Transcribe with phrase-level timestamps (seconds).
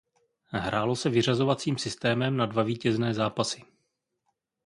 [0.51, 3.63] Hrálo se vyřazovacím systémem na dva vítězné zápasy.